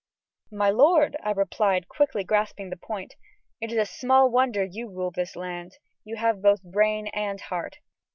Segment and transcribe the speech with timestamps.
[0.51, 3.13] "My lord," I replied, quickly grasping the point,
[3.61, 5.77] "it is small wonder you rule this land.
[6.03, 7.77] You have both brain and heart."